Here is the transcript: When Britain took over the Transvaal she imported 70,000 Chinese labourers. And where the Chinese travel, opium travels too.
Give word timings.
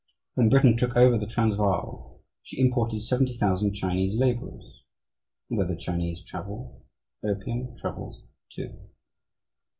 When 0.33 0.49
Britain 0.49 0.77
took 0.77 0.95
over 0.97 1.15
the 1.19 1.27
Transvaal 1.27 2.21
she 2.41 2.59
imported 2.59 3.03
70,000 3.03 3.75
Chinese 3.75 4.15
labourers. 4.17 4.81
And 5.47 5.59
where 5.59 5.67
the 5.67 5.75
Chinese 5.75 6.23
travel, 6.23 6.81
opium 7.23 7.77
travels 7.77 8.23
too. 8.51 8.73